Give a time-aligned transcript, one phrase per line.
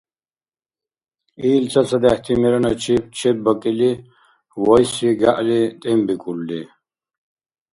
[1.51, 3.91] Ил цацадехӀти мераначиб чебакӀили,
[4.63, 6.61] вайси гягӀли тӀембикӀулри.